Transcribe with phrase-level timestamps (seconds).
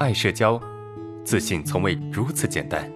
[0.00, 0.60] 爱社交，
[1.24, 2.88] 自信从未如此简单。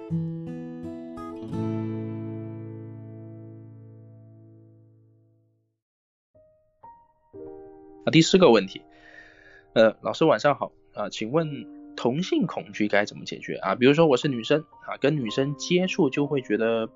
[8.05, 8.83] 啊，第四个问题，
[9.73, 11.67] 呃，老师晚上好啊，请问
[11.97, 13.75] 同性恐惧该怎么解决啊？
[13.75, 16.89] 比如说我是女生啊，跟女生接触就会觉得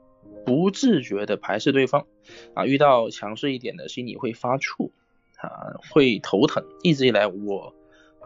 [0.44, 2.06] 不自觉的排斥对方
[2.54, 4.92] 啊，遇到强势一点的心里会发怵
[5.38, 6.64] 啊，会头疼。
[6.84, 7.74] 一直以来我。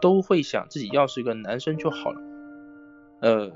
[0.01, 2.21] 都会想自己要是一个男生就好了，
[3.21, 3.51] 呃，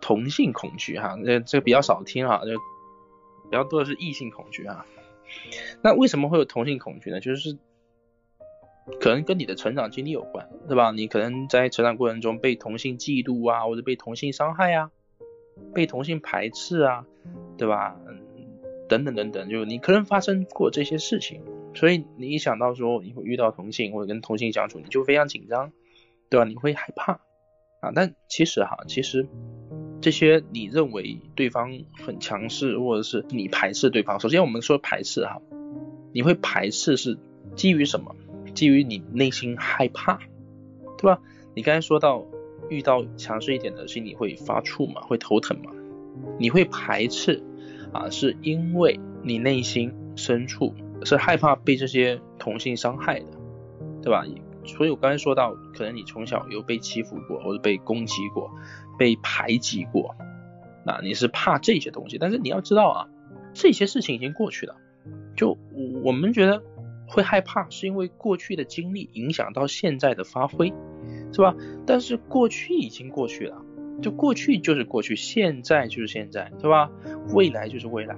[0.00, 2.50] 同性恐惧哈，这这个比较少听哈，就
[3.48, 4.84] 比较多的是异性恐惧啊。
[5.82, 7.20] 那为什么会有同性恐惧呢？
[7.20, 7.56] 就是
[9.00, 10.90] 可能跟你的成长经历有关，对吧？
[10.90, 14.90] 你可能在成长过程中被同性嫉妒啊，或者被同性伤害啊，
[15.72, 17.06] 被同性排斥啊，
[17.56, 17.96] 对吧？
[18.06, 18.20] 嗯，
[18.88, 21.42] 等等等等，就你可能发生过这些事情，
[21.74, 25.72] 所以你一想到说你会遇到同性或者跟同性相处，你就非常紧张。
[26.30, 26.44] 对吧？
[26.44, 27.20] 你会害怕
[27.80, 27.92] 啊？
[27.94, 29.28] 但其实哈，其实
[30.00, 34.18] 这些你认为对方很强势，或者是你排斥对方。
[34.20, 35.40] 首先我们说排斥哈，
[36.12, 37.18] 你会排斥是
[37.56, 38.14] 基于什么？
[38.54, 40.20] 基于你内心害怕，
[40.98, 41.20] 对吧？
[41.54, 42.24] 你刚才说到
[42.68, 45.72] 遇到强势一点的心里会发怵嘛，会头疼嘛？
[46.38, 47.42] 你会排斥
[47.92, 50.72] 啊，是因为你内心深处
[51.04, 53.26] 是害怕被这些同性伤害的，
[54.02, 54.24] 对吧？
[54.64, 58.50] 所以我刚才说到，可能你从小有被欺负过，或者被攻击过，
[58.98, 60.14] 被排挤过，
[60.84, 62.18] 那你是怕这些东西。
[62.18, 63.08] 但是你要知道啊，
[63.52, 64.76] 这些事情已经过去了。
[65.36, 65.58] 就
[66.02, 66.62] 我们觉得
[67.06, 70.72] 会害怕，是因为过去的经历影响到现在的发挥，
[71.32, 71.54] 是吧？
[71.86, 73.62] 但是过去已经过去了，
[74.00, 76.90] 就过去就是过去，现在就是现在，对吧？
[77.34, 78.16] 未来就是未来，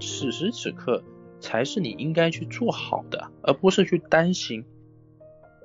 [0.00, 1.02] 此时此刻
[1.40, 4.64] 才是你应该去做好的，而不是去担心。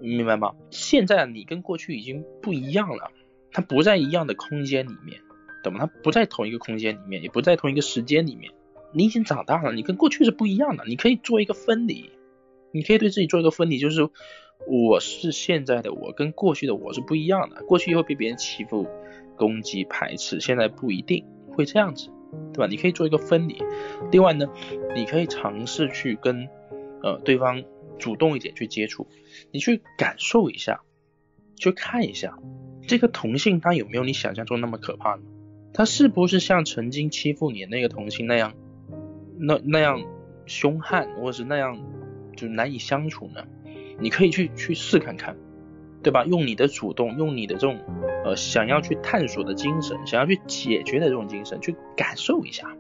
[0.08, 0.54] 明白吗？
[0.70, 3.12] 现在你跟过去已经不一样了，
[3.52, 5.22] 它不在一样的空间里面，
[5.64, 5.80] 懂吗？
[5.80, 8.52] 它不在同一个空间里面，也不在同一个时间里面。
[8.92, 10.84] 你已经长大了，你跟过去是不一样的。
[10.86, 12.12] 你可以做一个分离，
[12.72, 14.10] 你可以对自己做一个分离，就是
[14.68, 17.64] 我是现在的我，跟过去的我是不一样的。
[17.64, 18.88] 过去会被别人欺负、
[19.38, 22.10] 攻击、排斥，现在不一定会这样子，
[22.54, 22.68] 对吧？
[22.68, 23.64] 你可以做一个分离。
[24.12, 24.48] 另外呢，
[24.96, 26.48] 你可以尝试去跟
[27.02, 27.64] 呃对方。
[28.00, 29.08] 主动一点去接触，
[29.52, 30.82] 你去感受一下，
[31.56, 32.38] 去看一下
[32.88, 35.22] 这个同性他有没有你想象中那么可怕呢？
[35.74, 38.54] 他是不是像曾经欺负你那个同性那样，
[39.40, 40.04] 那那样
[40.46, 41.80] 凶悍，或是那样
[42.36, 43.46] 就难以相处呢？
[44.00, 45.38] 你可以去去试看看，
[46.04, 46.26] 对吧？
[46.26, 47.80] 用你的主动，用你的这种
[48.26, 52.76] 呃想要去探索的精神，想要去解决的这种精神，去感受一下，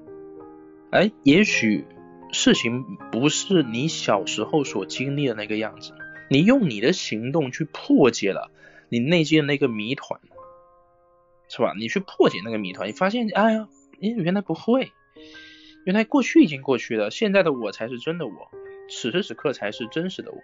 [0.91, 1.85] 哎，也许。
[2.34, 5.94] 事情不是你小时候所经历的那个样子，
[6.30, 8.52] 你用你的行动去破解了
[8.90, 10.20] 你内心的那个谜团，
[11.48, 11.74] 是吧？
[11.78, 14.92] 你去破解那个谜团，你发现，哎呀，你原来不会，
[15.86, 18.52] 原来过去已经过去了，现在的我才是真的我，
[18.90, 20.40] 此时此刻才是真实的我，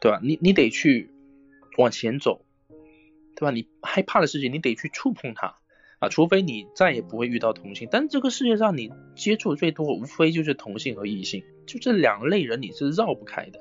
[0.00, 0.20] 对吧？
[0.22, 1.08] 你你得去
[1.78, 2.44] 往前走，
[3.36, 3.52] 对吧？
[3.52, 5.56] 你害怕的事情，你得去触碰它。
[6.00, 13.60] 啊，除非你再也不会遇到同性，但这个世界上你接触最多无非就是同性和异性，就这两类人你是绕不开的。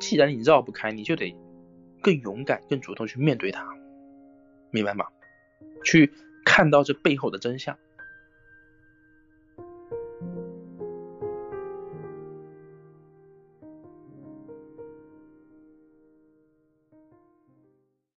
[0.00, 1.34] 既然你绕不开，你就得
[2.02, 3.66] 更勇敢、更主动去面对它，
[4.70, 5.06] 明白吗？
[5.84, 6.12] 去
[6.44, 7.78] 看到这背后的真相。